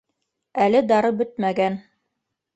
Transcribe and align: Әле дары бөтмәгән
Әле 0.65 0.81
дары 0.93 1.13
бөтмәгән 1.21 1.79